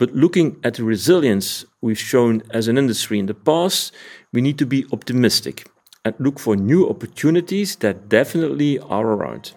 But 0.00 0.14
looking 0.14 0.56
at 0.64 0.76
the 0.76 0.84
resilience 0.84 1.66
we've 1.82 1.98
shown 1.98 2.42
as 2.48 2.68
an 2.68 2.78
industry 2.78 3.18
in 3.18 3.26
the 3.26 3.34
past, 3.34 3.94
we 4.32 4.40
need 4.40 4.56
to 4.56 4.64
be 4.64 4.86
optimistic 4.94 5.68
and 6.06 6.14
look 6.18 6.38
for 6.38 6.56
new 6.56 6.88
opportunities 6.88 7.76
that 7.76 8.08
definitely 8.08 8.78
are 8.78 9.06
around. 9.06 9.52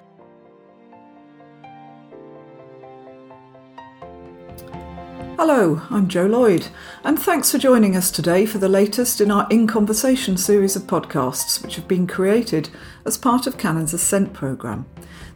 Hello, 5.37 5.81
I'm 5.89 6.09
Jo 6.09 6.25
Lloyd, 6.25 6.67
and 7.05 7.17
thanks 7.17 7.49
for 7.49 7.57
joining 7.57 7.95
us 7.95 8.11
today 8.11 8.45
for 8.45 8.57
the 8.57 8.67
latest 8.67 9.21
in 9.21 9.31
our 9.31 9.47
In 9.49 9.65
Conversation 9.65 10.35
series 10.35 10.75
of 10.75 10.83
podcasts, 10.83 11.63
which 11.63 11.77
have 11.77 11.87
been 11.87 12.05
created 12.05 12.69
as 13.05 13.17
part 13.17 13.47
of 13.47 13.57
Canon's 13.57 13.93
Ascent 13.93 14.33
programme. 14.33 14.87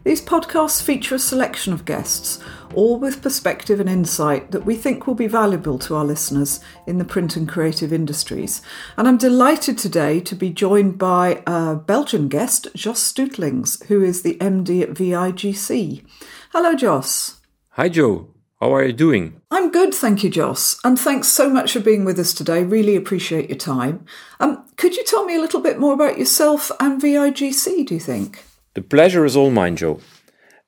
These 0.08 0.22
podcasts 0.22 0.82
feature 0.82 1.16
a 1.16 1.20
selection 1.20 1.74
of 1.74 1.84
guests, 1.84 2.40
all 2.74 2.98
with 2.98 3.22
perspective 3.22 3.82
and 3.82 3.90
insight 3.90 4.52
that 4.52 4.66
we 4.66 4.78
think 4.78 5.06
will 5.06 5.16
be 5.16 5.28
valuable 5.28 5.78
to 5.80 5.96
our 5.96 6.06
listeners 6.06 6.62
in 6.86 6.98
the 6.98 7.04
print 7.04 7.36
and 7.36 7.46
creative 7.46 7.92
industries. 7.92 8.62
And 8.96 9.06
I'm 9.06 9.18
delighted 9.18 9.78
today 9.78 10.22
to 10.22 10.34
be 10.34 10.50
joined 10.50 10.98
by 10.98 11.44
a 11.46 11.76
Belgian 11.76 12.30
guest, 12.30 12.70
Jos 12.74 13.04
Steutelings, 13.04 13.86
who 13.88 14.02
is 14.02 14.22
the 14.22 14.36
MD 14.36 14.82
at 14.82 14.92
VIGC. 14.92 16.06
Hello, 16.54 16.74
Jos. 16.74 17.42
Hi, 17.72 17.90
Jo. 17.90 18.30
How 18.62 18.74
are 18.76 18.86
you 18.86 18.94
doing? 18.94 19.42
I'm 19.52 19.72
good, 19.72 19.94
thank 19.94 20.24
you, 20.24 20.30
Jos. 20.30 20.80
And 20.86 20.98
thanks 20.98 21.28
so 21.28 21.50
much 21.50 21.74
for 21.74 21.82
being 21.82 22.06
with 22.06 22.18
us 22.18 22.34
today. 22.34 22.64
Really 22.64 22.96
appreciate 22.96 23.50
your 23.50 23.58
time. 23.58 24.06
Um, 24.40 24.66
could 24.78 24.96
you 24.96 25.04
tell 25.04 25.26
me 25.26 25.36
a 25.36 25.42
little 25.42 25.60
bit 25.60 25.78
more 25.78 25.94
about 25.94 26.18
yourself 26.18 26.72
and 26.80 27.02
VIGC, 27.02 27.86
do 27.86 27.94
you 27.94 28.00
think? 28.00 28.46
The 28.78 28.84
pleasure 28.84 29.26
is 29.26 29.36
all 29.36 29.50
mine, 29.50 29.76
Jo. 29.76 30.02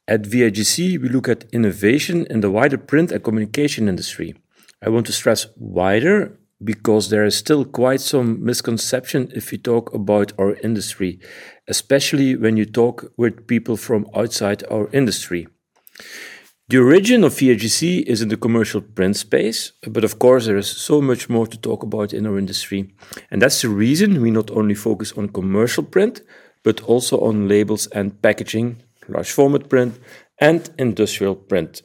At 0.07 0.23
VIGC, 0.23 0.99
we 0.99 1.09
look 1.09 1.29
at 1.29 1.45
innovation 1.53 2.25
in 2.25 2.39
the 2.41 2.49
wider 2.49 2.79
print 2.79 3.11
and 3.11 3.23
communication 3.23 3.87
industry. 3.87 4.33
I 4.83 4.89
want 4.89 5.05
to 5.05 5.11
stress 5.11 5.45
wider 5.57 6.35
because 6.63 7.11
there 7.11 7.23
is 7.23 7.37
still 7.37 7.65
quite 7.65 8.01
some 8.01 8.43
misconception 8.43 9.31
if 9.35 9.51
you 9.51 9.59
talk 9.59 9.93
about 9.93 10.33
our 10.39 10.55
industry, 10.63 11.19
especially 11.67 12.35
when 12.35 12.57
you 12.57 12.65
talk 12.65 13.13
with 13.15 13.45
people 13.45 13.77
from 13.77 14.07
outside 14.15 14.63
our 14.71 14.89
industry. 14.91 15.47
The 16.69 16.79
origin 16.79 17.23
of 17.23 17.33
VIGC 17.33 18.05
is 18.07 18.23
in 18.23 18.29
the 18.29 18.37
commercial 18.37 18.81
print 18.81 19.17
space, 19.17 19.73
but 19.87 20.03
of 20.03 20.17
course, 20.17 20.47
there 20.47 20.57
is 20.57 20.67
so 20.67 20.99
much 20.99 21.29
more 21.29 21.45
to 21.45 21.57
talk 21.59 21.83
about 21.83 22.13
in 22.13 22.25
our 22.25 22.39
industry. 22.39 22.91
And 23.29 23.39
that's 23.39 23.61
the 23.61 23.69
reason 23.69 24.19
we 24.19 24.31
not 24.31 24.49
only 24.49 24.73
focus 24.73 25.11
on 25.11 25.29
commercial 25.29 25.83
print, 25.83 26.21
but 26.69 26.81
also 26.81 27.19
on 27.21 27.47
labels 27.47 27.87
and 27.87 28.21
packaging, 28.21 28.77
large 29.07 29.31
format 29.31 29.67
print, 29.69 29.99
and 30.37 30.69
industrial 30.77 31.35
print. 31.35 31.81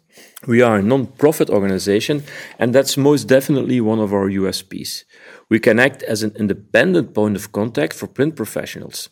We 0.46 0.60
are 0.60 0.76
a 0.76 0.82
non 0.82 1.06
profit 1.06 1.48
organization, 1.48 2.22
and 2.58 2.74
that's 2.74 2.98
most 2.98 3.24
definitely 3.26 3.80
one 3.80 3.98
of 3.98 4.12
our 4.12 4.28
USPs. 4.28 5.04
We 5.48 5.58
can 5.58 5.78
act 5.78 6.02
as 6.02 6.22
an 6.22 6.32
independent 6.38 7.14
point 7.14 7.36
of 7.36 7.50
contact 7.50 7.94
for 7.94 8.06
print 8.06 8.36
professionals. 8.36 9.08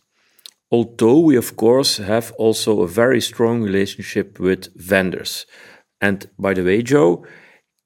Although 0.70 1.20
we, 1.20 1.36
of 1.36 1.56
course, 1.56 1.96
have 1.96 2.32
also 2.32 2.82
a 2.82 2.94
very 3.02 3.22
strong 3.22 3.62
relationship 3.62 4.38
with 4.38 4.68
vendors. 4.76 5.46
And 6.02 6.26
by 6.38 6.52
the 6.52 6.64
way, 6.64 6.82
Jo, 6.82 7.24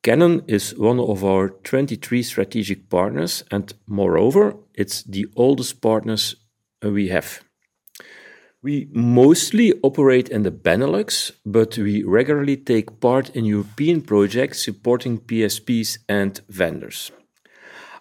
Canon 0.02 0.42
is 0.48 0.74
one 0.76 0.98
of 0.98 1.22
our 1.22 1.50
23 1.62 2.24
strategic 2.24 2.90
partners, 2.90 3.44
and 3.52 3.72
moreover, 3.86 4.56
it's 4.74 5.04
the 5.04 5.26
oldest 5.36 5.80
partners 5.80 6.34
we 6.82 7.10
have. 7.10 7.45
We 8.66 8.88
mostly 8.92 9.72
operate 9.84 10.28
in 10.28 10.42
the 10.42 10.50
Benelux, 10.50 11.30
but 11.44 11.78
we 11.78 12.02
regularly 12.02 12.56
take 12.56 12.98
part 12.98 13.30
in 13.30 13.44
European 13.44 14.02
projects 14.02 14.64
supporting 14.64 15.20
PSPs 15.20 15.98
and 16.08 16.40
vendors. 16.48 17.12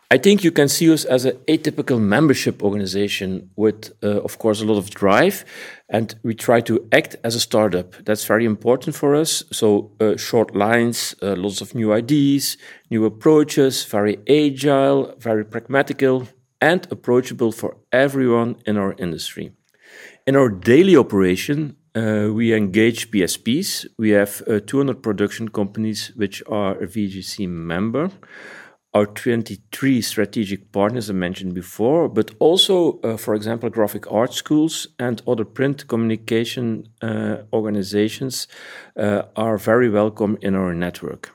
I 0.09 0.17
think 0.17 0.43
you 0.43 0.51
can 0.51 0.67
see 0.67 0.91
us 0.91 1.05
as 1.05 1.25
an 1.25 1.37
atypical 1.47 2.01
membership 2.01 2.63
organization 2.63 3.51
with, 3.55 3.93
uh, 4.01 4.23
of 4.23 4.39
course, 4.39 4.59
a 4.59 4.65
lot 4.65 4.79
of 4.79 4.89
drive, 4.89 5.45
and 5.87 6.15
we 6.23 6.33
try 6.33 6.61
to 6.61 6.87
act 6.91 7.15
as 7.23 7.35
a 7.35 7.39
startup. 7.39 7.93
That's 8.03 8.25
very 8.25 8.45
important 8.45 8.95
for 8.95 9.13
us. 9.13 9.43
So, 9.51 9.91
uh, 9.99 10.17
short 10.17 10.55
lines, 10.55 11.13
uh, 11.21 11.35
lots 11.37 11.61
of 11.61 11.75
new 11.75 11.93
ideas, 11.93 12.57
new 12.89 13.05
approaches, 13.05 13.85
very 13.85 14.17
agile, 14.27 15.13
very 15.19 15.45
pragmatical, 15.45 16.27
and 16.59 16.87
approachable 16.89 17.51
for 17.51 17.77
everyone 17.91 18.55
in 18.65 18.77
our 18.77 18.95
industry. 18.97 19.51
In 20.27 20.35
our 20.35 20.49
daily 20.49 20.97
operation, 20.97 21.75
uh, 21.93 22.29
we 22.33 22.51
engage 22.53 23.11
PSPs. 23.11 23.85
We 23.99 24.09
have 24.09 24.41
uh, 24.47 24.59
200 24.59 25.03
production 25.03 25.49
companies 25.49 26.11
which 26.15 26.41
are 26.47 26.71
a 26.81 26.87
VIGC 26.87 27.47
member 27.47 28.09
our 28.95 29.05
23 29.05 30.01
strategic 30.01 30.71
partners 30.71 31.09
I 31.09 31.13
mentioned 31.13 31.53
before, 31.53 32.07
but 32.07 32.31
also, 32.39 33.01
uh, 33.01 33.17
for 33.17 33.35
example, 33.35 33.69
graphic 33.69 34.09
art 34.09 34.33
schools 34.33 34.87
and 34.97 35.21
other 35.27 35.43
print 35.43 35.85
communication 35.89 36.87
uh, 37.01 37.39
organizations 37.51 38.47
uh, 38.97 39.23
are 39.35 39.57
very 39.57 39.89
welcome 39.89 40.37
in 40.41 40.55
our 40.55 40.73
network. 40.73 41.31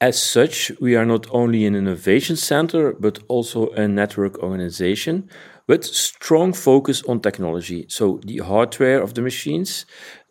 As 0.00 0.20
such, 0.20 0.72
we 0.80 0.96
are 0.96 1.04
not 1.04 1.26
only 1.30 1.66
an 1.66 1.76
innovation 1.76 2.36
center, 2.36 2.94
but 2.94 3.18
also 3.28 3.68
a 3.72 3.86
network 3.86 4.38
organization 4.38 5.28
with 5.66 5.84
strong 5.84 6.52
focus 6.52 7.02
on 7.04 7.20
technology. 7.20 7.86
So, 7.88 8.20
the 8.24 8.38
hardware 8.38 9.02
of 9.02 9.14
the 9.14 9.22
machines, 9.22 9.86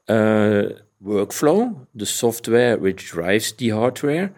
uh, 0.08 0.64
workflow, 1.04 1.88
the 1.96 2.06
software 2.06 2.78
which 2.78 3.10
drives 3.10 3.54
the 3.54 3.70
hardware 3.70 4.34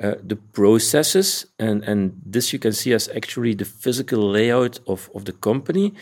uh, 0.00 0.14
the 0.22 0.36
processes, 0.36 1.46
and, 1.58 1.82
and 1.82 2.20
this 2.24 2.52
you 2.52 2.58
can 2.60 2.72
see 2.72 2.92
as 2.92 3.08
actually 3.16 3.52
the 3.52 3.64
physical 3.64 4.20
layout 4.20 4.78
of, 4.86 5.10
of 5.12 5.24
the 5.24 5.32
company, 5.32 5.92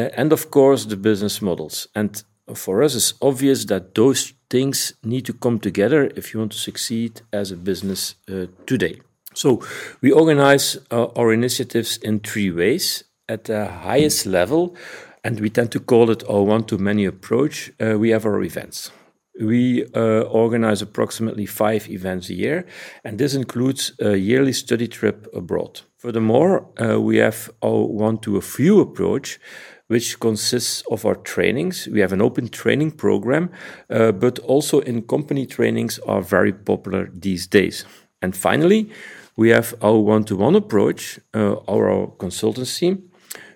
uh, 0.00 0.08
and 0.16 0.32
of 0.32 0.50
course 0.50 0.86
the 0.86 0.96
business 0.96 1.42
models. 1.42 1.86
And 1.94 2.22
for 2.54 2.82
us, 2.82 2.94
it's 2.94 3.12
obvious 3.20 3.66
that 3.66 3.94
those 3.94 4.32
things 4.48 4.94
need 5.04 5.26
to 5.26 5.34
come 5.34 5.58
together 5.58 6.10
if 6.16 6.32
you 6.32 6.40
want 6.40 6.52
to 6.52 6.58
succeed 6.58 7.20
as 7.30 7.50
a 7.50 7.56
business 7.56 8.14
uh, 8.30 8.46
today. 8.64 9.00
So 9.34 9.62
we 10.00 10.12
organize 10.12 10.78
uh, 10.90 11.08
our 11.16 11.30
initiatives 11.32 11.98
in 11.98 12.20
three 12.20 12.50
ways. 12.50 13.04
At 13.32 13.44
the 13.44 13.64
highest 13.64 14.26
level, 14.26 14.76
and 15.24 15.40
we 15.40 15.48
tend 15.48 15.70
to 15.70 15.80
call 15.80 16.10
it 16.10 16.22
our 16.28 16.42
one 16.42 16.64
to 16.64 16.76
many 16.76 17.06
approach, 17.06 17.72
uh, 17.80 17.98
we 17.98 18.10
have 18.10 18.26
our 18.26 18.42
events. 18.42 18.92
We 19.40 19.86
uh, 19.94 20.24
organize 20.28 20.82
approximately 20.82 21.46
five 21.46 21.88
events 21.88 22.28
a 22.28 22.34
year, 22.34 22.66
and 23.02 23.16
this 23.16 23.34
includes 23.34 23.92
a 24.00 24.16
yearly 24.18 24.52
study 24.52 24.86
trip 24.86 25.26
abroad. 25.32 25.80
Furthermore, 25.96 26.66
uh, 26.78 27.00
we 27.00 27.16
have 27.16 27.50
our 27.62 27.86
one 27.86 28.18
to 28.18 28.36
a 28.36 28.42
few 28.42 28.80
approach, 28.80 29.40
which 29.86 30.20
consists 30.20 30.82
of 30.90 31.06
our 31.06 31.16
trainings. 31.16 31.88
We 31.88 32.00
have 32.00 32.12
an 32.12 32.20
open 32.20 32.48
training 32.48 32.90
program, 32.90 33.48
uh, 33.88 34.12
but 34.12 34.40
also 34.40 34.80
in 34.80 35.06
company 35.06 35.46
trainings 35.46 35.98
are 36.00 36.20
very 36.20 36.52
popular 36.52 37.08
these 37.14 37.46
days. 37.46 37.86
And 38.20 38.36
finally, 38.36 38.90
we 39.36 39.48
have 39.48 39.74
our 39.80 39.96
one 39.96 40.24
to 40.24 40.36
one 40.36 40.54
approach, 40.54 41.18
uh, 41.32 41.54
our, 41.66 41.88
our 41.90 42.06
consultancy. 42.18 43.08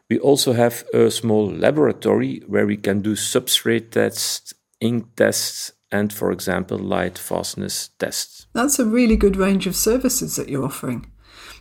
We 0.09 0.19
also 0.19 0.53
have 0.53 0.85
a 0.95 1.11
small 1.11 1.51
laboratory 1.51 2.43
where 2.47 2.67
we 2.67 2.77
can 2.77 3.03
do 3.03 3.15
substrate 3.15 3.91
tests 3.91 4.55
ink 4.81 5.17
tests, 5.17 5.73
and, 5.91 6.13
for 6.13 6.33
example, 6.33 6.79
light 6.79 7.19
fastness 7.19 7.91
tests. 7.99 8.47
That's 8.53 8.79
a 8.79 8.85
really 8.85 9.17
good 9.17 9.37
range 9.37 9.67
of 9.67 9.77
services 9.77 10.37
that 10.37 10.49
you're 10.49 10.65
offering. 10.65 11.07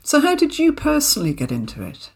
So, 0.04 0.20
how 0.20 0.36
did 0.36 0.60
you 0.60 0.74
personally 0.74 1.34
get 1.34 1.52
into 1.52 1.84
it? 1.84 2.12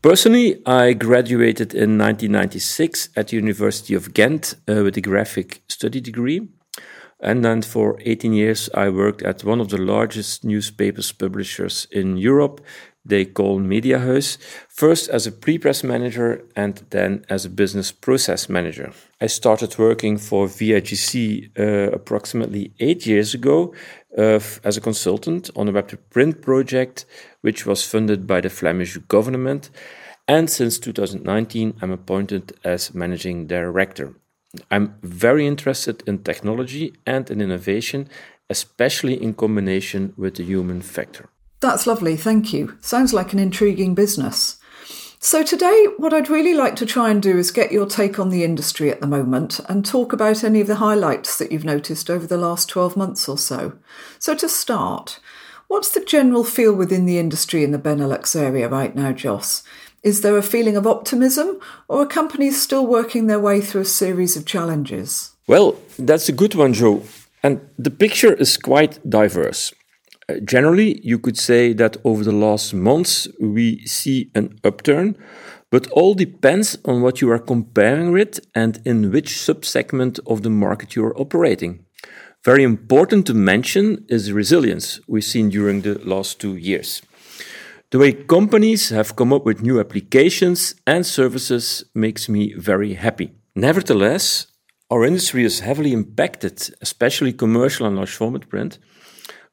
Personally, 0.00 0.60
I 0.66 0.94
graduated 0.94 1.74
in 1.74 1.96
1996 1.98 3.10
at 3.16 3.28
the 3.28 3.36
University 3.36 3.94
of 3.94 4.12
Ghent 4.12 4.54
uh, 4.68 4.82
with 4.82 4.96
a 4.96 5.00
graphic 5.00 5.62
study 5.68 6.00
degree. 6.00 6.48
And 7.22 7.44
then 7.44 7.62
for 7.62 7.98
18 8.00 8.32
years, 8.32 8.68
I 8.74 8.88
worked 8.88 9.22
at 9.22 9.44
one 9.44 9.60
of 9.60 9.68
the 9.68 9.78
largest 9.78 10.44
newspapers 10.44 11.12
publishers 11.12 11.86
in 11.92 12.16
Europe, 12.16 12.60
they 13.04 13.24
call 13.24 13.60
Mediahuis, 13.60 14.38
first 14.68 15.08
as 15.08 15.26
a 15.26 15.32
pre-press 15.32 15.82
manager 15.82 16.44
and 16.54 16.82
then 16.90 17.24
as 17.28 17.44
a 17.44 17.50
business 17.50 17.90
process 17.92 18.48
manager. 18.48 18.92
I 19.20 19.26
started 19.26 19.78
working 19.78 20.18
for 20.18 20.46
VIGC 20.46 21.58
uh, 21.58 21.92
approximately 21.92 22.72
eight 22.78 23.06
years 23.06 23.34
ago 23.34 23.74
uh, 24.16 24.40
as 24.64 24.76
a 24.76 24.80
consultant 24.80 25.50
on 25.56 25.68
a 25.68 25.72
web 25.72 25.88
to 25.88 25.96
print 25.96 26.42
project, 26.42 27.04
which 27.40 27.66
was 27.66 27.84
funded 27.84 28.26
by 28.26 28.40
the 28.40 28.50
Flemish 28.50 28.96
government. 29.08 29.70
And 30.28 30.48
since 30.48 30.78
2019, 30.78 31.78
I'm 31.82 31.90
appointed 31.90 32.52
as 32.64 32.94
managing 32.94 33.48
director. 33.48 34.14
I'm 34.70 34.96
very 35.02 35.46
interested 35.46 36.02
in 36.06 36.22
technology 36.22 36.94
and 37.06 37.30
in 37.30 37.40
innovation, 37.40 38.08
especially 38.50 39.22
in 39.22 39.34
combination 39.34 40.12
with 40.16 40.36
the 40.36 40.44
human 40.44 40.82
factor. 40.82 41.28
That's 41.60 41.86
lovely, 41.86 42.16
thank 42.16 42.52
you. 42.52 42.76
Sounds 42.80 43.14
like 43.14 43.32
an 43.32 43.38
intriguing 43.38 43.94
business. 43.94 44.58
So, 45.20 45.44
today, 45.44 45.86
what 45.98 46.12
I'd 46.12 46.28
really 46.28 46.52
like 46.52 46.74
to 46.76 46.86
try 46.86 47.08
and 47.08 47.22
do 47.22 47.38
is 47.38 47.52
get 47.52 47.70
your 47.70 47.86
take 47.86 48.18
on 48.18 48.30
the 48.30 48.42
industry 48.42 48.90
at 48.90 49.00
the 49.00 49.06
moment 49.06 49.60
and 49.68 49.86
talk 49.86 50.12
about 50.12 50.42
any 50.42 50.60
of 50.60 50.66
the 50.66 50.76
highlights 50.76 51.38
that 51.38 51.52
you've 51.52 51.64
noticed 51.64 52.10
over 52.10 52.26
the 52.26 52.36
last 52.36 52.68
12 52.68 52.96
months 52.96 53.28
or 53.28 53.38
so. 53.38 53.78
So, 54.18 54.34
to 54.34 54.48
start, 54.48 55.20
What's 55.72 55.92
the 55.92 56.04
general 56.04 56.44
feel 56.44 56.74
within 56.74 57.06
the 57.06 57.18
industry 57.18 57.64
in 57.64 57.70
the 57.70 57.78
Benelux 57.78 58.36
area 58.38 58.68
right 58.68 58.94
now, 58.94 59.10
Jos? 59.10 59.62
Is 60.02 60.22
there 60.22 60.36
a 60.36 60.42
feeling 60.42 60.76
of 60.76 60.86
optimism, 60.86 61.60
or 61.88 62.02
are 62.02 62.06
companies 62.06 62.60
still 62.60 62.84
working 62.84 63.28
their 63.28 63.38
way 63.38 63.60
through 63.60 63.82
a 63.82 63.84
series 63.84 64.36
of 64.36 64.44
challenges? 64.44 65.36
Well, 65.46 65.76
that's 65.96 66.28
a 66.28 66.32
good 66.32 66.56
one, 66.56 66.72
Jo. 66.72 67.02
And 67.44 67.60
the 67.78 67.90
picture 67.90 68.34
is 68.34 68.56
quite 68.56 68.98
diverse. 69.08 69.72
Uh, 70.28 70.34
generally, 70.44 71.00
you 71.04 71.18
could 71.18 71.38
say 71.38 71.72
that 71.74 71.96
over 72.04 72.24
the 72.24 72.32
last 72.32 72.74
months 72.74 73.28
we 73.40 73.86
see 73.86 74.30
an 74.34 74.58
upturn, 74.64 75.16
but 75.70 75.86
all 75.92 76.14
depends 76.14 76.78
on 76.84 77.00
what 77.00 77.20
you 77.20 77.30
are 77.30 77.38
comparing 77.38 78.10
with 78.10 78.40
and 78.54 78.80
in 78.84 79.12
which 79.12 79.36
subsegment 79.36 80.18
of 80.26 80.42
the 80.42 80.50
market 80.50 80.96
you 80.96 81.04
are 81.04 81.16
operating. 81.18 81.84
Very 82.44 82.64
important 82.64 83.24
to 83.26 83.34
mention 83.34 84.04
is 84.08 84.32
resilience 84.32 85.00
we've 85.06 85.24
seen 85.24 85.48
during 85.48 85.82
the 85.82 85.94
last 86.04 86.40
two 86.40 86.56
years. 86.56 87.02
The 87.92 87.98
way 87.98 88.14
companies 88.14 88.88
have 88.88 89.16
come 89.16 89.34
up 89.34 89.44
with 89.44 89.60
new 89.60 89.78
applications 89.78 90.74
and 90.86 91.04
services 91.04 91.84
makes 91.94 92.26
me 92.26 92.54
very 92.54 92.94
happy. 92.94 93.32
Nevertheless, 93.54 94.46
our 94.90 95.04
industry 95.04 95.44
is 95.44 95.60
heavily 95.60 95.92
impacted, 95.92 96.70
especially 96.80 97.34
commercial 97.34 97.84
and 97.84 97.96
large 97.96 98.14
format 98.14 98.48
print. 98.48 98.78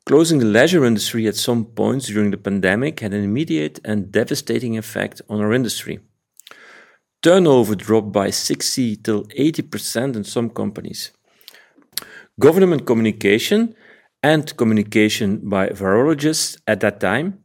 Closing 0.06 0.39
the 0.39 0.45
leisure 0.45 0.86
industry 0.86 1.27
at 1.27 1.36
some 1.36 1.65
points 1.65 2.07
during 2.07 2.31
the 2.31 2.38
pandemic 2.38 3.01
had 3.01 3.13
an 3.13 3.25
immediate 3.25 3.81
and 3.83 4.09
devastating 4.09 4.77
effect 4.77 5.21
on 5.27 5.41
our 5.41 5.51
industry. 5.51 6.00
Turnover 7.21 7.75
dropped 7.75 8.13
by 8.13 8.30
60 8.30 8.95
till 9.03 9.25
80% 9.38 10.15
in 10.15 10.24
some 10.24 10.50
companies. 10.50 11.12
Government 12.39 12.86
communication 12.86 13.75
and 14.24 14.56
communication 14.56 15.41
by 15.44 15.68
virologists 15.68 16.57
at 16.65 16.80
that 16.80 17.01
time 17.01 17.44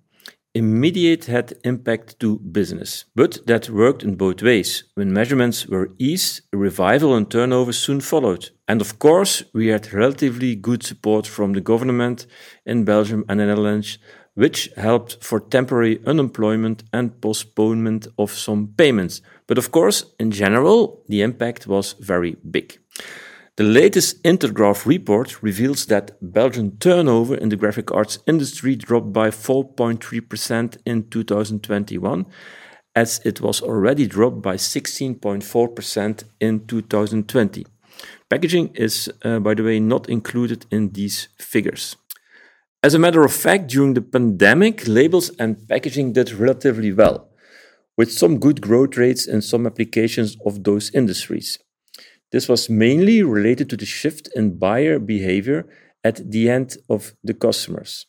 immediate 0.55 1.25
had 1.25 1.59
impact 1.65 2.21
to 2.21 2.39
business, 2.39 3.05
but 3.17 3.45
that 3.47 3.69
worked 3.69 4.05
in 4.05 4.15
both 4.15 4.43
ways. 4.43 4.85
When 4.95 5.12
measurements 5.12 5.67
were 5.67 5.91
eased, 5.99 6.43
a 6.53 6.56
revival 6.56 7.15
and 7.15 7.29
turnover 7.29 7.73
soon 7.73 8.01
followed. 8.01 8.51
And 8.69 8.81
of 8.81 8.99
course, 8.99 9.43
we 9.53 9.67
had 9.67 9.93
relatively 9.93 10.55
good 10.55 10.83
support 10.83 11.27
from 11.27 11.53
the 11.53 11.61
government 11.61 12.27
in 12.65 12.85
Belgium 12.85 13.25
and 13.29 13.41
the 13.41 13.47
Netherlands, 13.47 13.99
which 14.35 14.71
helped 14.77 15.23
for 15.23 15.41
temporary 15.41 16.01
unemployment 16.06 16.85
and 16.93 17.21
postponement 17.21 18.06
of 18.19 18.31
some 18.31 18.75
payments. 18.77 19.23
But 19.47 19.59
of 19.59 19.71
course, 19.71 20.05
in 20.19 20.31
general, 20.31 21.03
the 21.09 21.23
impact 21.23 21.67
was 21.67 21.95
very 22.01 22.37
big. 22.51 22.79
The 23.56 23.62
latest 23.62 24.21
Intergraph 24.25 24.85
report 24.85 25.41
reveals 25.41 25.87
that 25.87 26.19
Belgian 26.21 26.77
turnover 26.79 27.37
in 27.37 27.51
the 27.51 27.56
graphic 27.56 27.93
arts 27.93 28.19
industry 28.27 28.75
dropped 28.75 29.12
by 29.12 29.31
4.3% 29.31 30.77
in 30.85 31.09
2021, 31.09 32.27
as 32.97 33.21
it 33.25 33.41
was 33.41 33.62
already 33.62 34.09
dropped 34.09 34.43
by 34.43 34.56
16.4% 34.56 36.25
in 36.41 36.67
2020. 36.67 37.65
Packaging 38.29 38.75
is, 38.75 39.09
uh, 39.25 39.39
by 39.39 39.55
the 39.55 39.62
way, 39.62 39.79
not 39.79 40.09
included 40.09 40.67
in 40.73 40.91
these 40.91 41.29
figures. 41.39 41.95
As 42.83 42.93
a 42.95 42.99
matter 42.99 43.23
of 43.23 43.33
fact, 43.33 43.69
during 43.69 43.95
the 43.95 44.03
pandemic, 44.03 44.89
labels 44.89 45.31
and 45.39 45.69
packaging 45.69 46.12
did 46.12 46.33
relatively 46.33 46.93
well, 46.93 47.29
with 47.97 48.12
some 48.12 48.41
good 48.41 48.61
growth 48.61 48.97
rates 48.97 49.29
in 49.29 49.43
some 49.43 49.65
applications 49.65 50.37
of 50.45 50.65
those 50.65 50.91
industries. 50.93 51.61
This 52.34 52.48
was 52.48 52.69
mainly 52.69 53.22
related 53.22 53.70
to 53.70 53.76
the 53.76 53.86
shift 53.86 54.28
in 54.34 54.58
buyer 54.58 54.98
behavior 54.98 55.69
at 56.02 56.32
the 56.32 56.50
end 56.50 56.76
of 56.90 57.14
the 57.22 57.32
customers. 57.32 58.06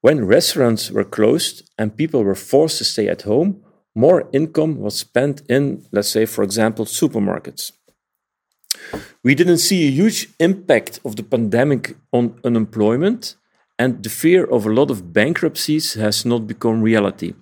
When 0.00 0.26
restaurants 0.26 0.92
were 0.92 1.16
closed 1.16 1.68
and 1.76 1.96
people 1.96 2.22
were 2.22 2.36
forced 2.36 2.78
to 2.78 2.84
stay 2.84 3.08
at 3.08 3.22
home, 3.22 3.60
more 3.96 4.28
income 4.32 4.76
was 4.78 4.96
spent 4.96 5.42
in, 5.48 5.84
let's 5.90 6.08
say, 6.08 6.24
for 6.24 6.44
example, 6.44 6.84
supermarkets. 6.84 7.72
We 9.24 9.34
didn't 9.34 9.66
see 9.68 9.88
a 9.88 9.96
huge 10.00 10.28
impact 10.38 11.00
of 11.04 11.16
the 11.16 11.24
pandemic 11.24 11.96
on 12.12 12.38
unemployment, 12.44 13.34
and 13.76 14.04
the 14.04 14.16
fear 14.22 14.44
of 14.44 14.66
a 14.66 14.72
lot 14.72 14.88
of 14.88 15.12
bankruptcies 15.12 15.94
has 15.94 16.24
not 16.24 16.46
become 16.46 16.80
reality. 16.80 17.34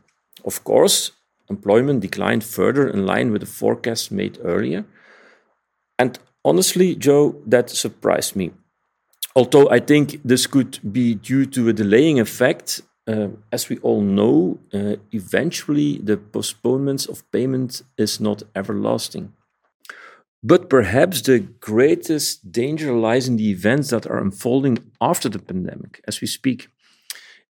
Of 0.46 0.64
course, 0.64 1.12
employment 1.50 2.00
declined 2.00 2.42
further 2.42 2.88
in 2.88 3.04
line 3.04 3.32
with 3.32 3.42
the 3.42 3.54
forecast 3.60 4.10
made 4.10 4.38
earlier, 4.42 4.86
and 5.98 6.18
honestly, 6.44 6.94
Jo, 6.94 7.36
that 7.46 7.70
surprised 7.70 8.36
me. 8.36 8.52
Although 9.34 9.68
I 9.70 9.80
think 9.80 10.20
this 10.24 10.46
could 10.46 10.80
be 10.92 11.14
due 11.14 11.46
to 11.46 11.68
a 11.68 11.72
delaying 11.72 12.18
effect, 12.18 12.80
uh, 13.06 13.28
as 13.52 13.68
we 13.68 13.78
all 13.78 14.00
know, 14.00 14.58
uh, 14.72 14.96
eventually 15.12 15.98
the 15.98 16.16
postponements 16.16 17.06
of 17.06 17.30
payment 17.30 17.82
is 17.98 18.20
not 18.20 18.42
everlasting. 18.54 19.32
But 20.42 20.70
perhaps 20.70 21.22
the 21.22 21.40
greatest 21.40 22.52
danger 22.52 22.92
lies 22.92 23.28
in 23.28 23.36
the 23.36 23.50
events 23.50 23.90
that 23.90 24.06
are 24.06 24.18
unfolding 24.18 24.78
after 25.00 25.28
the 25.28 25.38
pandemic 25.38 26.00
as 26.06 26.20
we 26.20 26.26
speak. 26.26 26.68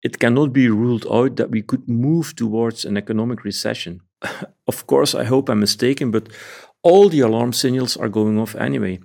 It 0.03 0.19
cannot 0.19 0.53
be 0.53 0.67
ruled 0.67 1.05
out 1.09 1.37
that 1.37 1.49
we 1.49 1.61
could 1.61 1.87
move 1.87 2.35
towards 2.35 2.85
an 2.85 2.97
economic 2.97 3.43
recession. 3.43 4.01
of 4.67 4.85
course, 4.85 5.15
I 5.15 5.23
hope 5.23 5.49
I'm 5.49 5.59
mistaken, 5.59 6.11
but 6.11 6.29
all 6.83 7.09
the 7.09 7.21
alarm 7.21 7.53
signals 7.53 7.97
are 7.97 8.09
going 8.09 8.37
off 8.37 8.55
anyway. 8.55 8.99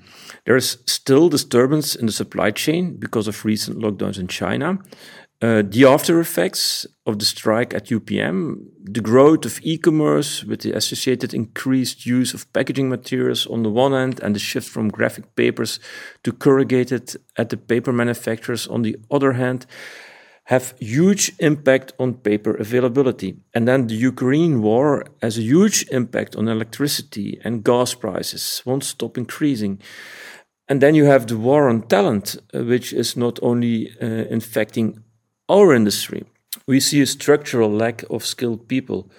There 0.45 0.57
is 0.57 0.79
still 0.87 1.29
disturbance 1.29 1.95
in 1.95 2.07
the 2.07 2.13
supply 2.13 2.51
chain 2.51 2.97
because 2.99 3.29
of 3.29 3.45
recent 3.45 3.79
lockdowns 3.79 4.19
in 4.19 4.27
China. 4.27 4.79
Uh, 5.41 5.63
the 5.65 5.85
after 5.85 6.19
effects 6.19 6.85
of 7.07 7.21
the 7.21 7.25
strike 7.25 7.73
at 7.73 7.87
UPM, 7.87 8.57
the 8.83 9.01
growth 9.01 9.45
of 9.45 9.61
e 9.63 9.79
commerce 9.79 10.43
with 10.43 10.63
the 10.63 10.73
associated 10.73 11.33
increased 11.33 12.05
use 12.05 12.35
of 12.35 12.53
packaging 12.53 12.89
materials 12.89 13.47
on 13.47 13.63
the 13.63 13.71
one 13.71 13.93
hand, 13.93 14.19
and 14.21 14.35
the 14.35 14.41
shift 14.41 14.69
from 14.69 14.89
graphic 14.89 15.37
papers 15.37 15.79
to 16.25 16.33
corrugated 16.33 17.15
at 17.37 17.51
the 17.51 17.57
paper 17.57 17.93
manufacturers 17.93 18.67
on 18.67 18.83
the 18.83 18.97
other 19.13 19.35
hand, 19.35 19.65
have 20.49 20.75
huge 20.81 21.33
impact 21.41 21.93
on 21.99 22.15
paper 22.15 22.55
availability. 22.55 23.37
And 23.53 23.69
then 23.69 23.87
the 23.87 23.95
Ukraine 23.95 24.63
war 24.63 25.05
has 25.21 25.37
a 25.37 25.43
huge 25.43 25.87
impact 25.91 26.37
on 26.37 26.49
electricity 26.49 27.39
and 27.45 27.63
gas 27.63 27.93
prices, 27.93 28.63
won't 28.65 28.85
stop 28.85 29.19
increasing. 29.19 29.79
And 30.67 30.81
then 30.81 30.95
you 30.95 31.05
have 31.05 31.27
the 31.27 31.37
war 31.37 31.69
on 31.69 31.83
talent, 31.83 32.37
uh, 32.55 32.65
which 32.65 32.95
is 32.95 33.15
not 33.15 33.39
only 33.43 33.91
uh, 34.01 34.07
infecting 34.31 35.05
our 35.51 35.75
industry. 35.75 36.25
We 36.67 36.81
see 36.81 37.03
a 37.03 37.07
structural 37.07 37.71
lack 37.71 38.05
of 38.09 38.25
skilled 38.25 38.69
people. 38.69 39.11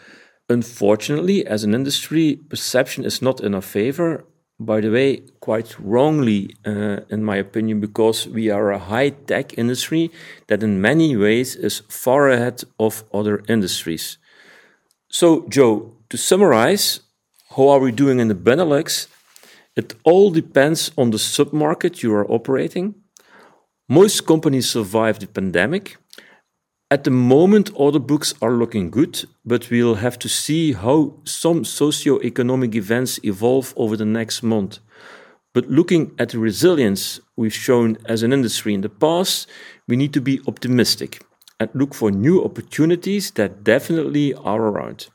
Unfortunately, 0.50 1.46
as 1.46 1.64
an 1.64 1.76
industry, 1.76 2.40
perception 2.50 3.06
is 3.06 3.22
not 3.22 3.40
in 3.40 3.54
our 3.54 3.62
favor, 3.62 4.26
by 4.60 4.82
the 4.82 4.92
way, 4.92 5.22
quite 5.40 5.80
wrongly, 5.80 6.56
uh, 6.66 7.00
in 7.10 7.24
my 7.24 7.38
opinion, 7.38 7.80
because 7.80 8.28
we 8.28 8.50
are 8.50 8.72
a 8.72 8.78
high 8.78 9.10
tech 9.10 9.58
industry 9.58 10.12
that 10.48 10.62
in 10.62 10.82
many 10.82 11.16
ways 11.16 11.56
is 11.56 11.82
far 11.88 12.30
ahead 12.30 12.64
of 12.78 13.04
other 13.14 13.42
industries. 13.48 14.18
So, 15.08 15.48
Jo, 15.48 15.94
to 16.10 16.18
summarize, 16.18 17.00
how 17.56 17.70
are 17.70 17.80
we 17.80 17.92
doing 17.92 18.20
in 18.20 18.28
the 18.28 18.36
Benelux? 18.36 19.08
It 19.76 19.96
all 20.04 20.30
depends 20.30 20.92
on 20.98 21.12
the 21.12 21.18
submarket 21.18 22.04
you 22.04 22.14
are 22.14 22.30
operating. 22.30 22.96
Most 23.88 24.28
companies 24.28 24.70
survive 24.70 25.20
the 25.20 25.28
pandemic. 25.28 25.98
At 26.92 27.04
the 27.04 27.12
moment, 27.12 27.70
order 27.76 28.00
books 28.00 28.34
are 28.42 28.54
looking 28.54 28.90
good, 28.90 29.26
but 29.46 29.70
we'll 29.70 30.02
have 30.02 30.18
to 30.18 30.28
see 30.28 30.74
how 30.74 31.14
some 31.24 31.64
socio-economic 31.64 32.74
events 32.74 33.20
evolve 33.24 33.76
over 33.78 33.96
the 33.96 34.06
next 34.06 34.42
month. 34.42 34.80
But 35.54 35.70
looking 35.70 36.16
at 36.18 36.30
the 36.30 36.40
resilience 36.40 37.20
we've 37.36 37.54
shown 37.54 38.00
as 38.06 38.24
an 38.24 38.34
industry 38.34 38.74
in 38.74 38.82
the 38.82 38.90
past, 38.90 39.48
we 39.88 39.98
need 39.98 40.14
to 40.14 40.22
be 40.22 40.42
optimistic 40.48 41.24
and 41.60 41.70
look 41.76 41.94
for 41.94 42.10
new 42.10 42.44
opportunities 42.44 43.30
that 43.32 43.64
definitely 43.64 44.34
are 44.34 44.60
around. 44.60 45.10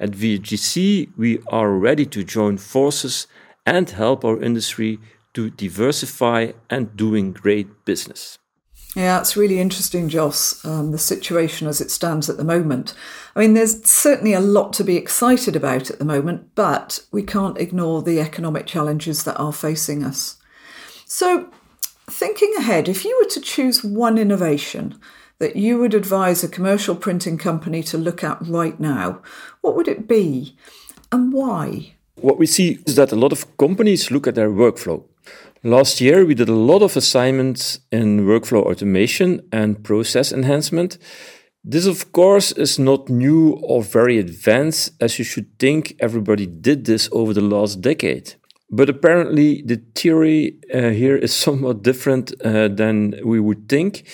At 0.00 0.10
VIGC, 0.10 1.10
we 1.16 1.38
are 1.52 1.70
ready 1.70 2.04
to 2.06 2.24
join 2.24 2.58
forces 2.58 3.28
and 3.64 3.88
help 3.88 4.24
our 4.24 4.42
industry 4.42 4.98
to 5.34 5.50
diversify 5.50 6.50
and 6.68 6.96
doing 6.96 7.30
great 7.32 7.84
business. 7.84 8.40
Yeah, 8.94 9.20
it's 9.20 9.36
really 9.36 9.58
interesting, 9.58 10.10
Jos, 10.10 10.62
um, 10.66 10.92
the 10.92 10.98
situation 10.98 11.66
as 11.66 11.80
it 11.80 11.90
stands 11.90 12.28
at 12.28 12.36
the 12.36 12.44
moment. 12.44 12.92
I 13.34 13.40
mean, 13.40 13.54
there's 13.54 13.82
certainly 13.88 14.34
a 14.34 14.40
lot 14.40 14.74
to 14.74 14.84
be 14.84 14.96
excited 14.96 15.56
about 15.56 15.90
at 15.90 15.98
the 15.98 16.04
moment, 16.04 16.54
but 16.54 17.00
we 17.10 17.22
can't 17.22 17.56
ignore 17.56 18.02
the 18.02 18.20
economic 18.20 18.66
challenges 18.66 19.24
that 19.24 19.38
are 19.38 19.52
facing 19.52 20.04
us. 20.04 20.36
So, 21.06 21.48
thinking 22.10 22.52
ahead, 22.58 22.86
if 22.86 23.04
you 23.04 23.18
were 23.22 23.30
to 23.30 23.40
choose 23.40 23.82
one 23.82 24.18
innovation 24.18 25.00
that 25.38 25.56
you 25.56 25.78
would 25.78 25.94
advise 25.94 26.44
a 26.44 26.48
commercial 26.48 26.94
printing 26.94 27.38
company 27.38 27.82
to 27.84 27.96
look 27.96 28.22
at 28.22 28.46
right 28.46 28.78
now, 28.78 29.22
what 29.62 29.74
would 29.74 29.88
it 29.88 30.06
be 30.06 30.54
and 31.10 31.32
why? 31.32 31.94
What 32.16 32.38
we 32.38 32.46
see 32.46 32.78
is 32.86 32.96
that 32.96 33.10
a 33.10 33.16
lot 33.16 33.32
of 33.32 33.56
companies 33.56 34.10
look 34.10 34.26
at 34.26 34.34
their 34.34 34.50
workflow. 34.50 35.02
Last 35.64 36.00
year, 36.00 36.24
we 36.24 36.34
did 36.34 36.48
a 36.48 36.54
lot 36.54 36.82
of 36.82 36.96
assignments 36.96 37.78
in 37.92 38.26
workflow 38.26 38.64
automation 38.64 39.42
and 39.52 39.84
process 39.84 40.32
enhancement. 40.32 40.98
This, 41.62 41.86
of 41.86 42.10
course, 42.10 42.50
is 42.50 42.80
not 42.80 43.08
new 43.08 43.52
or 43.62 43.84
very 43.84 44.18
advanced, 44.18 44.90
as 45.00 45.20
you 45.20 45.24
should 45.24 45.56
think 45.60 45.94
everybody 46.00 46.46
did 46.46 46.84
this 46.84 47.08
over 47.12 47.32
the 47.32 47.42
last 47.42 47.80
decade. 47.80 48.34
But 48.70 48.90
apparently, 48.90 49.62
the 49.62 49.80
theory 49.94 50.56
uh, 50.74 50.88
here 50.88 51.14
is 51.14 51.32
somewhat 51.46 51.84
different 51.84 52.32
uh, 52.44 52.66
than 52.66 53.20
we 53.24 53.38
would 53.38 53.68
think. 53.68 54.08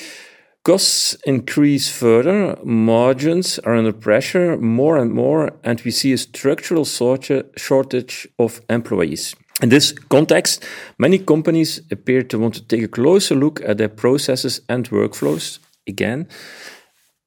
Costs 0.64 1.16
increase 1.24 1.88
further, 1.88 2.58
margins 2.62 3.58
are 3.60 3.74
under 3.74 3.94
pressure 3.94 4.58
more 4.58 4.98
and 4.98 5.14
more, 5.14 5.52
and 5.64 5.80
we 5.80 5.92
see 5.92 6.12
a 6.12 6.18
structural 6.18 6.84
shortage 6.84 8.28
of 8.38 8.60
employees. 8.68 9.34
In 9.60 9.70
this 9.70 9.92
context, 10.08 10.64
many 10.98 11.18
companies 11.18 11.80
appear 11.90 12.22
to 12.22 12.38
want 12.38 12.54
to 12.54 12.62
take 12.62 12.82
a 12.82 12.88
closer 12.88 13.34
look 13.34 13.60
at 13.62 13.78
their 13.78 13.88
processes 13.88 14.60
and 14.68 14.88
workflows 14.90 15.58
again. 15.86 16.28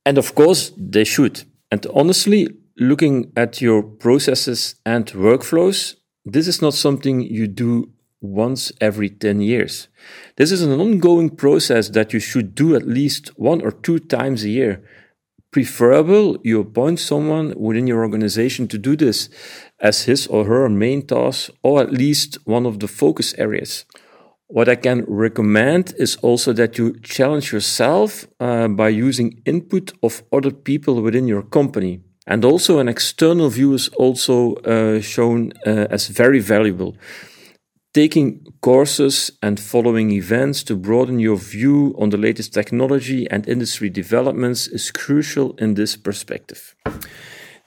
And 0.05 0.17
of 0.17 0.33
course, 0.33 0.71
they 0.77 1.03
should. 1.03 1.43
And 1.71 1.85
honestly, 1.93 2.47
looking 2.77 3.31
at 3.35 3.61
your 3.61 3.83
processes 3.83 4.75
and 4.85 5.05
workflows, 5.07 5.95
this 6.23 6.47
is 6.47 6.61
not 6.61 6.73
something 6.73 7.21
you 7.21 7.47
do 7.47 7.91
once 8.21 8.71
every 8.79 9.09
10 9.09 9.41
years. 9.41 9.87
This 10.37 10.51
is 10.51 10.61
an 10.61 10.79
ongoing 10.79 11.29
process 11.29 11.89
that 11.89 12.13
you 12.13 12.19
should 12.19 12.55
do 12.55 12.75
at 12.75 12.87
least 12.87 13.37
one 13.37 13.61
or 13.61 13.71
two 13.71 13.99
times 13.99 14.43
a 14.43 14.49
year. 14.49 14.83
Preferable, 15.51 16.37
you 16.43 16.61
appoint 16.61 16.99
someone 16.99 17.53
within 17.57 17.85
your 17.85 18.03
organization 18.03 18.69
to 18.69 18.77
do 18.77 18.95
this 18.95 19.29
as 19.81 20.03
his 20.03 20.25
or 20.27 20.45
her 20.45 20.69
main 20.69 21.05
task, 21.05 21.51
or 21.61 21.81
at 21.81 21.91
least 21.91 22.37
one 22.45 22.65
of 22.65 22.79
the 22.79 22.87
focus 22.87 23.33
areas. 23.37 23.83
What 24.47 24.69
I 24.69 24.75
can 24.75 25.03
recommend 25.07 25.93
is 25.97 26.15
also 26.21 26.53
that 26.53 26.77
you 26.77 26.97
challenge 27.01 27.51
yourself 27.51 28.27
uh, 28.39 28.69
by 28.69 28.89
using 28.89 29.41
input 29.45 29.91
of 30.01 30.23
other 30.31 30.51
people 30.51 31.01
within 31.01 31.27
your 31.27 31.41
company. 31.41 32.01
And 32.27 32.45
also, 32.45 32.79
an 32.79 32.87
external 32.87 33.49
view 33.49 33.73
is 33.73 33.89
also 33.89 34.55
uh, 34.55 35.01
shown 35.01 35.51
uh, 35.65 35.87
as 35.89 36.07
very 36.07 36.39
valuable. 36.39 36.95
Taking 37.93 38.45
courses 38.61 39.31
and 39.41 39.59
following 39.59 40.11
events 40.11 40.63
to 40.63 40.77
broaden 40.77 41.19
your 41.19 41.35
view 41.35 41.93
on 41.99 42.09
the 42.09 42.17
latest 42.17 42.53
technology 42.53 43.29
and 43.29 43.45
industry 43.49 43.89
developments 43.89 44.65
is 44.67 44.91
crucial 44.91 45.55
in 45.57 45.73
this 45.73 45.97
perspective. 45.97 46.73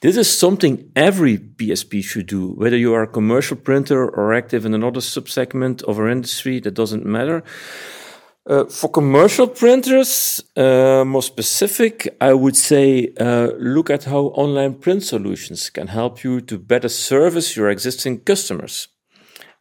This 0.00 0.16
is 0.16 0.38
something 0.38 0.90
every 0.96 1.36
PSP 1.36 2.02
should 2.02 2.26
do, 2.26 2.52
whether 2.52 2.76
you 2.76 2.94
are 2.94 3.02
a 3.02 3.06
commercial 3.06 3.58
printer 3.58 4.08
or 4.08 4.32
active 4.32 4.64
in 4.64 4.72
another 4.72 5.00
subsegment 5.00 5.82
of 5.82 5.98
our 5.98 6.08
industry, 6.08 6.58
that 6.60 6.72
doesn't 6.72 7.04
matter. 7.04 7.42
Uh, 8.46 8.64
for 8.64 8.88
commercial 8.88 9.46
printers, 9.46 10.42
uh, 10.56 11.04
more 11.06 11.22
specific, 11.22 12.16
I 12.18 12.32
would 12.32 12.56
say 12.56 13.12
uh, 13.20 13.48
look 13.58 13.90
at 13.90 14.04
how 14.04 14.32
online 14.36 14.74
print 14.74 15.02
solutions 15.02 15.68
can 15.68 15.88
help 15.88 16.24
you 16.24 16.40
to 16.42 16.58
better 16.58 16.88
service 16.88 17.56
your 17.56 17.68
existing 17.68 18.20
customers. 18.20 18.88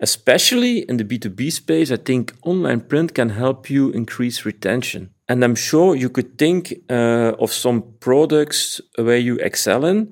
Especially 0.03 0.79
in 0.89 0.97
the 0.97 1.05
B2B 1.05 1.49
space, 1.49 1.89
I 1.89 1.95
think 1.95 2.33
online 2.43 2.81
print 2.81 3.13
can 3.13 3.29
help 3.29 3.69
you 3.69 3.89
increase 3.91 4.43
retention. 4.43 5.11
And 5.29 5.41
I'm 5.45 5.55
sure 5.55 5.95
you 5.95 6.09
could 6.09 6.37
think 6.37 6.73
uh, 6.89 7.31
of 7.39 7.53
some 7.53 7.83
products 8.01 8.81
where 8.97 9.17
you 9.17 9.37
excel 9.37 9.85
in, 9.85 10.11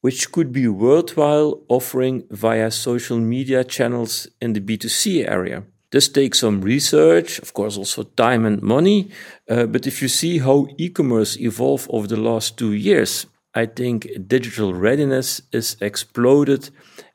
which 0.00 0.32
could 0.32 0.50
be 0.50 0.66
worthwhile 0.66 1.60
offering 1.68 2.24
via 2.30 2.70
social 2.70 3.18
media 3.18 3.64
channels 3.64 4.26
in 4.40 4.54
the 4.54 4.60
B2C 4.60 5.28
area. 5.28 5.64
This 5.92 6.08
takes 6.08 6.38
some 6.38 6.62
research, 6.62 7.38
of 7.38 7.52
course, 7.52 7.76
also 7.76 8.04
time 8.04 8.46
and 8.46 8.62
money. 8.62 9.10
Uh, 9.46 9.66
but 9.66 9.86
if 9.86 10.00
you 10.00 10.08
see 10.08 10.38
how 10.38 10.68
e 10.78 10.88
commerce 10.88 11.36
evolved 11.38 11.86
over 11.90 12.06
the 12.06 12.16
last 12.16 12.56
two 12.56 12.72
years, 12.72 13.26
I 13.54 13.66
think 13.66 14.08
digital 14.26 14.72
readiness 14.72 15.42
is 15.52 15.76
exploded 15.82 16.70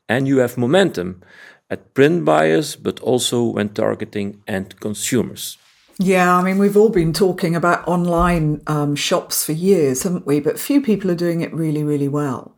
and 0.08 0.28
you 0.28 0.38
have 0.38 0.58
momentum 0.58 1.22
at 1.70 1.94
print 1.94 2.24
buyers, 2.24 2.76
but 2.76 3.00
also 3.00 3.44
when 3.44 3.70
targeting 3.70 4.42
end 4.46 4.78
consumers. 4.80 5.58
Yeah, 5.98 6.36
I 6.36 6.42
mean, 6.42 6.58
we've 6.58 6.76
all 6.76 6.88
been 6.88 7.12
talking 7.12 7.54
about 7.54 7.86
online 7.86 8.62
um, 8.66 8.96
shops 8.96 9.44
for 9.44 9.52
years, 9.52 10.02
haven't 10.02 10.26
we? 10.26 10.40
But 10.40 10.58
few 10.58 10.80
people 10.80 11.10
are 11.10 11.16
doing 11.16 11.40
it 11.40 11.54
really, 11.54 11.84
really 11.84 12.08
well. 12.08 12.56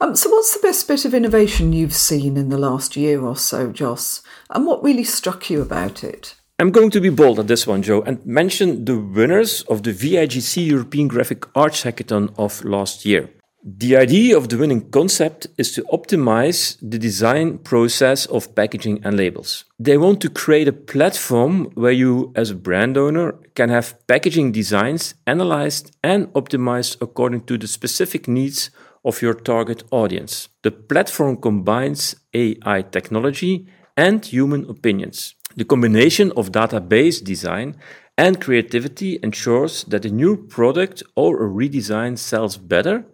Um, 0.00 0.14
so, 0.14 0.30
what's 0.30 0.54
the 0.54 0.60
best 0.60 0.86
bit 0.86 1.04
of 1.04 1.14
innovation 1.14 1.72
you've 1.72 1.94
seen 1.94 2.36
in 2.36 2.48
the 2.48 2.58
last 2.58 2.96
year 2.96 3.22
or 3.22 3.34
so, 3.34 3.72
Jos? 3.72 4.22
And 4.50 4.66
what 4.66 4.84
really 4.84 5.04
struck 5.04 5.50
you 5.50 5.62
about 5.62 6.04
it? 6.04 6.36
I'm 6.58 6.70
going 6.70 6.90
to 6.90 7.00
be 7.00 7.10
bold 7.10 7.38
on 7.38 7.46
this 7.46 7.66
one, 7.66 7.82
Jo, 7.82 8.02
and 8.02 8.24
mention 8.24 8.84
the 8.84 8.98
winners 8.98 9.62
of 9.62 9.82
the 9.82 9.92
VIGC 9.92 10.66
European 10.66 11.08
Graphic 11.08 11.44
Arts 11.56 11.82
Hackathon 11.82 12.32
of 12.38 12.64
last 12.64 13.04
year. 13.04 13.30
The 13.68 13.96
idea 13.96 14.36
of 14.36 14.48
the 14.48 14.58
winning 14.58 14.90
concept 14.90 15.48
is 15.58 15.72
to 15.72 15.82
optimize 15.92 16.78
the 16.80 17.00
design 17.00 17.58
process 17.58 18.24
of 18.26 18.54
packaging 18.54 19.00
and 19.02 19.16
labels. 19.16 19.64
They 19.80 19.98
want 19.98 20.20
to 20.20 20.30
create 20.30 20.68
a 20.68 20.72
platform 20.72 21.72
where 21.74 21.90
you, 21.90 22.32
as 22.36 22.50
a 22.50 22.54
brand 22.54 22.96
owner, 22.96 23.34
can 23.56 23.70
have 23.70 23.96
packaging 24.06 24.52
designs 24.52 25.14
analyzed 25.26 25.90
and 26.04 26.28
optimized 26.34 26.98
according 27.00 27.40
to 27.46 27.58
the 27.58 27.66
specific 27.66 28.28
needs 28.28 28.70
of 29.04 29.20
your 29.20 29.34
target 29.34 29.82
audience. 29.90 30.48
The 30.62 30.70
platform 30.70 31.36
combines 31.38 32.14
AI 32.32 32.82
technology 32.82 33.66
and 33.96 34.24
human 34.24 34.70
opinions. 34.70 35.34
The 35.56 35.64
combination 35.64 36.30
of 36.36 36.52
database 36.52 37.20
design 37.20 37.74
and 38.16 38.40
creativity 38.40 39.18
ensures 39.24 39.82
that 39.88 40.04
a 40.04 40.10
new 40.12 40.36
product 40.36 41.02
or 41.16 41.44
a 41.44 41.50
redesign 41.50 42.16
sells 42.16 42.56
better 42.56 43.06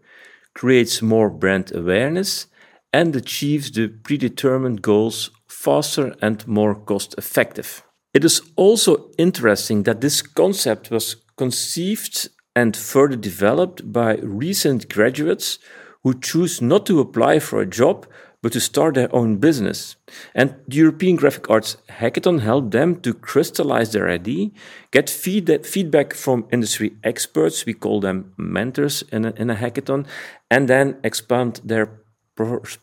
creates 0.55 1.03
more 1.03 1.31
brand 1.31 1.75
awareness, 1.75 2.47
and 2.93 3.17
achieves 3.17 3.71
the 3.71 3.89
predetermined 3.89 4.83
goals 4.83 5.31
faster 5.49 6.15
and 6.21 6.47
more 6.47 6.75
cost 6.75 7.15
effective. 7.17 7.83
It 8.13 8.25
is 8.25 8.43
also 8.57 9.11
interesting 9.17 9.85
that 9.85 10.01
this 10.01 10.21
concept 10.21 10.91
was 10.91 11.17
conceived 11.37 12.29
and 12.55 12.77
further 12.77 13.17
developed 13.17 13.91
by 13.91 14.17
recent 14.17 14.89
graduates 14.89 15.59
who 16.03 16.21
choose 16.21 16.61
not 16.61 16.85
to 16.87 17.01
apply 17.01 17.39
for 17.39 17.61
a 17.61 17.67
job 17.67 18.07
but 18.43 18.53
to 18.53 18.61
start 18.61 18.95
their 18.95 19.15
own 19.15 19.37
business. 19.37 19.97
And 20.35 20.55
the 20.69 20.77
European 20.77 21.17
Graphic 21.17 21.51
Arts 21.51 21.77
Hackathon 21.89 22.41
helped 22.41 22.71
them 22.71 23.01
to 23.01 23.15
crystallize 23.15 23.93
their 23.93 24.09
idea, 24.09 24.51
get 24.91 25.11
feed 25.11 25.67
feedback 25.67 26.15
from 26.15 26.47
industry 26.51 26.93
experts, 27.03 27.67
we 27.67 27.75
call 27.75 28.01
them 28.01 28.33
mentors 28.37 29.03
in 29.13 29.25
a, 29.25 29.33
in 29.37 29.51
a 29.51 29.55
hackathon, 29.55 30.07
and 30.51 30.69
then 30.69 30.97
expand 31.05 31.61
their 31.65 31.89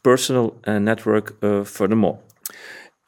personal 0.04 0.56
uh, 0.66 0.80
network 0.80 1.44
uh, 1.44 1.64
furthermore. 1.64 2.20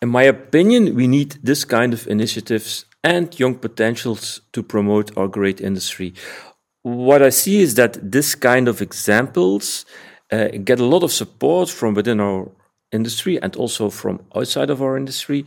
In 0.02 0.10
my 0.10 0.24
opinion, 0.24 0.96
we 0.96 1.08
need 1.08 1.38
this 1.44 1.64
kind 1.64 1.94
of 1.94 2.08
initiatives 2.08 2.86
and 3.04 3.40
young 3.40 3.56
potentials 3.56 4.42
to 4.54 4.64
promote 4.64 5.16
our 5.18 5.28
great 5.28 5.62
industry. 5.62 6.14
What 6.84 7.22
I 7.22 7.30
see 7.30 7.62
is 7.62 7.76
that 7.76 8.12
this 8.12 8.34
kind 8.36 8.68
of 8.68 8.82
examples 8.82 9.86
uh, 10.32 10.48
get 10.64 10.80
a 10.80 10.86
lot 10.86 11.04
of 11.04 11.12
support 11.12 11.70
from 11.70 11.94
within 11.94 12.20
our 12.20 12.50
industry 12.92 13.42
and 13.42 13.56
also 13.56 13.90
from 13.90 14.26
outside 14.36 14.70
of 14.70 14.82
our 14.82 14.98
industry. 14.98 15.46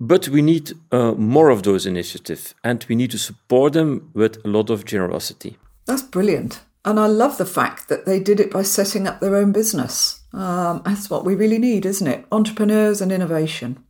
But 0.00 0.28
we 0.28 0.42
need 0.42 0.72
uh, 0.90 1.12
more 1.12 1.50
of 1.50 1.62
those 1.62 1.86
initiatives 1.86 2.54
and 2.64 2.84
we 2.88 2.96
need 2.96 3.10
to 3.12 3.18
support 3.18 3.72
them 3.72 4.10
with 4.14 4.44
a 4.44 4.48
lot 4.48 4.70
of 4.70 4.84
generosity. 4.84 5.56
That's 5.86 6.02
brilliant. 6.02 6.60
And 6.84 7.00
I 7.00 7.06
love 7.06 7.38
the 7.38 7.46
fact 7.46 7.88
that 7.88 8.04
they 8.04 8.20
did 8.20 8.40
it 8.40 8.50
by 8.50 8.62
setting 8.62 9.06
up 9.06 9.20
their 9.20 9.36
own 9.36 9.52
business. 9.52 10.20
Um, 10.32 10.82
that's 10.84 11.08
what 11.08 11.24
we 11.24 11.34
really 11.34 11.58
need, 11.58 11.86
isn't 11.86 12.06
it? 12.06 12.26
Entrepreneurs 12.30 13.00
and 13.00 13.10
innovation. 13.10 13.83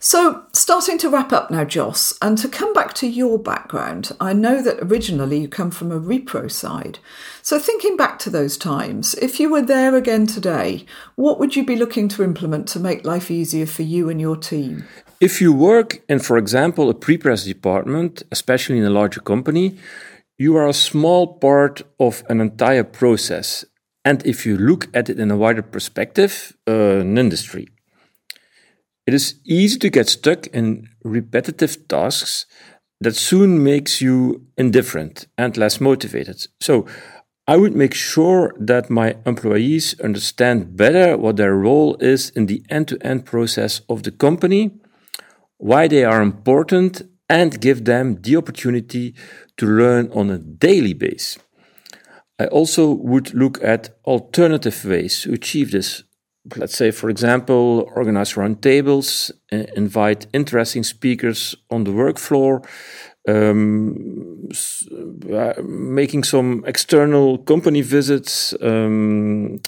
So, 0.00 0.44
starting 0.52 0.96
to 0.98 1.10
wrap 1.10 1.32
up 1.32 1.50
now, 1.50 1.64
Jos, 1.64 2.16
and 2.22 2.38
to 2.38 2.48
come 2.48 2.72
back 2.72 2.94
to 2.94 3.08
your 3.08 3.36
background, 3.36 4.12
I 4.20 4.32
know 4.32 4.62
that 4.62 4.78
originally 4.80 5.40
you 5.40 5.48
come 5.48 5.72
from 5.72 5.90
a 5.90 5.98
repro 5.98 6.50
side. 6.50 7.00
So, 7.42 7.58
thinking 7.58 7.96
back 7.96 8.20
to 8.20 8.30
those 8.30 8.56
times, 8.56 9.14
if 9.14 9.40
you 9.40 9.50
were 9.50 9.62
there 9.62 9.96
again 9.96 10.26
today, 10.26 10.86
what 11.16 11.40
would 11.40 11.56
you 11.56 11.64
be 11.64 11.74
looking 11.74 12.06
to 12.08 12.22
implement 12.22 12.68
to 12.68 12.80
make 12.80 13.04
life 13.04 13.28
easier 13.28 13.66
for 13.66 13.82
you 13.82 14.08
and 14.08 14.20
your 14.20 14.36
team? 14.36 14.84
If 15.20 15.40
you 15.40 15.52
work 15.52 16.00
in, 16.08 16.20
for 16.20 16.38
example, 16.38 16.88
a 16.88 16.94
prepress 16.94 17.44
department, 17.44 18.22
especially 18.30 18.78
in 18.78 18.84
a 18.84 18.90
larger 18.90 19.20
company, 19.20 19.78
you 20.36 20.56
are 20.56 20.68
a 20.68 20.72
small 20.72 21.38
part 21.38 21.82
of 21.98 22.22
an 22.28 22.40
entire 22.40 22.84
process. 22.84 23.64
And 24.04 24.24
if 24.24 24.46
you 24.46 24.56
look 24.56 24.86
at 24.94 25.10
it 25.10 25.18
in 25.18 25.32
a 25.32 25.36
wider 25.36 25.62
perspective, 25.62 26.56
uh, 26.68 27.00
an 27.00 27.18
industry. 27.18 27.66
It 29.08 29.14
is 29.14 29.40
easy 29.46 29.78
to 29.78 29.88
get 29.88 30.10
stuck 30.10 30.48
in 30.48 30.86
repetitive 31.02 31.88
tasks 31.88 32.44
that 33.00 33.16
soon 33.16 33.64
makes 33.64 34.02
you 34.02 34.46
indifferent 34.58 35.28
and 35.38 35.56
less 35.56 35.80
motivated. 35.80 36.46
So 36.60 36.84
I 37.46 37.56
would 37.56 37.74
make 37.74 37.94
sure 37.94 38.52
that 38.60 38.90
my 38.90 39.16
employees 39.24 39.98
understand 40.00 40.76
better 40.76 41.16
what 41.16 41.36
their 41.36 41.54
role 41.54 41.96
is 42.00 42.28
in 42.36 42.44
the 42.44 42.62
end 42.68 42.88
to 42.88 42.98
end 43.00 43.24
process 43.24 43.80
of 43.88 44.02
the 44.02 44.10
company, 44.10 44.72
why 45.56 45.88
they 45.88 46.04
are 46.04 46.20
important, 46.20 47.00
and 47.30 47.62
give 47.62 47.86
them 47.86 48.20
the 48.20 48.36
opportunity 48.36 49.14
to 49.56 49.64
learn 49.64 50.10
on 50.12 50.28
a 50.28 50.36
daily 50.36 50.92
basis. 50.92 51.38
I 52.38 52.44
also 52.48 52.90
would 52.90 53.32
look 53.32 53.58
at 53.64 53.98
alternative 54.04 54.84
ways 54.84 55.22
to 55.22 55.32
achieve 55.32 55.70
this. 55.70 56.04
Let's 56.56 56.76
say, 56.76 56.90
for 56.90 57.10
example, 57.10 57.90
organize 57.94 58.34
roundtables, 58.34 59.30
invite 59.50 60.26
interesting 60.32 60.84
speakers 60.84 61.54
on 61.70 61.84
the 61.84 61.92
work 61.92 62.18
floor, 62.18 62.62
um, 63.28 64.48
uh, 65.32 65.54
making 65.62 66.24
some 66.24 66.64
external 66.66 67.38
company 67.38 67.82
visits, 67.82 68.54
um, 68.62 69.60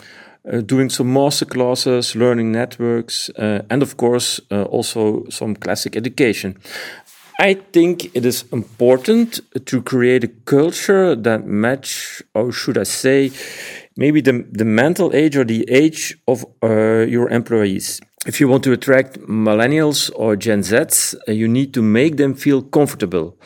uh, 0.51 0.61
doing 0.63 0.89
some 0.89 1.13
master 1.13 1.45
classes, 1.45 2.17
learning 2.17 2.53
networks, 2.53 3.29
uh, 3.31 3.63
and 3.69 3.83
of 3.83 3.97
course, 3.97 4.41
uh, 4.51 4.63
also 4.65 5.25
some 5.29 5.55
classic 5.55 5.97
education. 5.97 6.57
I 7.39 7.55
think 7.73 8.15
it 8.15 8.27
is 8.27 8.45
important 8.53 9.41
to 9.65 9.83
create 9.83 10.25
a 10.25 10.29
culture 10.45 11.15
that 11.15 11.47
match, 11.47 12.23
or 12.35 12.53
should 12.53 12.77
I 12.77 12.85
say, 12.85 13.31
maybe 14.01 14.23
the, 14.23 14.47
the 14.51 14.65
mental 14.65 15.15
age 15.15 15.37
or 15.37 15.45
the 15.45 15.65
age 15.71 16.17
of 16.27 16.45
uh, 16.63 17.05
your 17.07 17.29
employees. 17.29 18.01
If 18.27 18.41
you 18.41 18.49
want 18.49 18.65
to 18.65 18.73
attract 18.73 19.21
millennials 19.21 20.11
or 20.17 20.37
Gen 20.37 20.63
Zs, 20.63 21.15
uh, 21.29 21.33
you 21.33 21.47
need 21.47 21.75
to 21.75 21.83
make 21.83 22.17
them 22.17 22.35
feel 22.35 22.63
comfortable. 22.63 23.39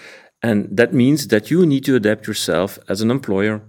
And 0.43 0.69
that 0.77 0.93
means 0.93 1.29
that 1.29 1.51
you 1.51 1.67
need 1.67 1.85
to 1.87 1.97
adapt 1.97 2.27
yourself 2.27 2.79
as 2.89 3.01
an 3.01 3.11
employer. 3.11 3.63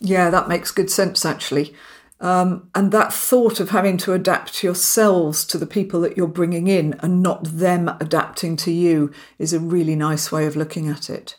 Yeah, 0.00 0.30
that 0.30 0.48
makes 0.48 0.72
good 0.72 0.90
sense 0.90 1.24
actually. 1.24 1.74
Um, 2.18 2.70
and 2.74 2.92
that 2.92 3.12
thought 3.12 3.60
of 3.60 3.70
having 3.70 3.98
to 3.98 4.14
adapt 4.14 4.64
yourselves 4.64 5.44
to 5.46 5.58
the 5.58 5.66
people 5.66 6.00
that 6.00 6.16
you're 6.16 6.26
bringing 6.26 6.66
in 6.66 6.94
and 7.00 7.22
not 7.22 7.44
them 7.44 7.88
adapting 8.00 8.56
to 8.56 8.72
you 8.72 9.12
is 9.38 9.52
a 9.52 9.60
really 9.60 9.94
nice 9.94 10.32
way 10.32 10.46
of 10.46 10.56
looking 10.56 10.88
at 10.88 11.10
it. 11.10 11.36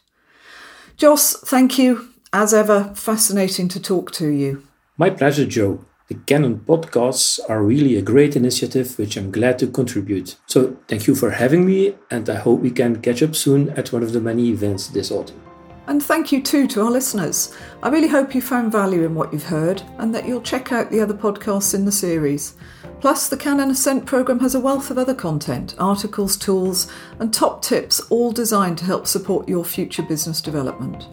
Jos, 0.96 1.34
thank 1.34 1.77
you. 1.77 2.10
As 2.32 2.53
ever, 2.53 2.94
fascinating 2.96 3.67
to 3.70 3.82
talk 3.82 4.12
to 4.12 4.27
you. 4.27 4.66
My 4.99 5.11
pleasure, 5.11 5.45
Jo. 5.45 5.85
The 6.07 6.15
Canon 6.15 6.61
podcasts 6.61 7.39
are 7.47 7.61
really 7.61 7.97
a 7.97 8.01
great 8.01 8.35
initiative 8.35 8.97
which 8.97 9.15
I'm 9.15 9.29
glad 9.29 9.59
to 9.59 9.67
contribute. 9.67 10.37
So, 10.47 10.77
thank 10.87 11.05
you 11.05 11.13
for 11.13 11.29
having 11.29 11.67
me, 11.67 11.93
and 12.09 12.27
I 12.27 12.35
hope 12.35 12.61
we 12.61 12.71
can 12.71 12.99
catch 13.01 13.21
up 13.21 13.35
soon 13.35 13.69
at 13.71 13.93
one 13.93 14.01
of 14.01 14.11
the 14.11 14.19
many 14.19 14.49
events 14.49 14.87
this 14.87 15.11
autumn. 15.11 15.39
And 15.85 16.01
thank 16.01 16.31
you 16.31 16.41
too 16.41 16.65
to 16.69 16.81
our 16.81 16.89
listeners. 16.89 17.55
I 17.83 17.89
really 17.89 18.07
hope 18.07 18.33
you 18.33 18.41
found 18.41 18.71
value 18.71 19.03
in 19.03 19.13
what 19.13 19.31
you've 19.31 19.43
heard 19.43 19.83
and 19.99 20.15
that 20.15 20.27
you'll 20.27 20.41
check 20.41 20.71
out 20.71 20.89
the 20.89 21.01
other 21.01 21.13
podcasts 21.13 21.75
in 21.75 21.85
the 21.85 21.91
series. 21.91 22.55
Plus, 22.99 23.29
the 23.29 23.37
Canon 23.37 23.69
Ascent 23.69 24.07
programme 24.07 24.39
has 24.39 24.55
a 24.55 24.59
wealth 24.59 24.89
of 24.89 24.97
other 24.97 25.13
content, 25.13 25.75
articles, 25.77 26.35
tools, 26.35 26.91
and 27.19 27.31
top 27.31 27.61
tips, 27.61 27.99
all 28.09 28.31
designed 28.31 28.79
to 28.79 28.85
help 28.85 29.05
support 29.05 29.47
your 29.47 29.63
future 29.63 30.01
business 30.01 30.41
development. 30.41 31.07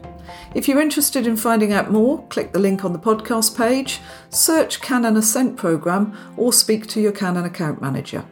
If 0.55 0.69
you're 0.69 0.81
interested 0.81 1.27
in 1.27 1.37
finding 1.37 1.73
out 1.73 1.91
more, 1.91 2.27
click 2.29 2.53
the 2.53 2.59
link 2.59 2.85
on 2.85 2.93
the 2.93 2.99
podcast 2.99 3.57
page, 3.57 4.01
search 4.31 4.81
Canon 4.81 5.17
Ascent 5.17 5.57
programme, 5.57 6.17
or 6.37 6.53
speak 6.53 6.87
to 6.89 7.01
your 7.01 7.13
Canon 7.13 7.45
account 7.45 7.81
manager. 7.81 8.25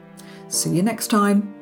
See 0.48 0.70
you 0.70 0.82
next 0.82 1.08
time. 1.08 1.61